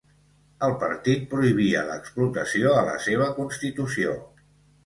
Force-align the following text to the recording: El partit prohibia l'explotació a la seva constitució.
El 0.67 0.71
partit 0.83 1.27
prohibia 1.33 1.83
l'explotació 1.91 2.73
a 2.81 2.81
la 2.91 2.99
seva 3.07 3.29
constitució. 3.39 4.19